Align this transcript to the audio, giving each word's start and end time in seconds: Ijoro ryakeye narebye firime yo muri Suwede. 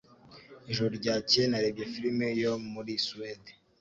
Ijoro 0.71 0.91
ryakeye 0.99 1.45
narebye 1.47 1.83
firime 1.91 2.27
yo 2.43 2.53
muri 2.73 2.91
Suwede. 3.05 3.51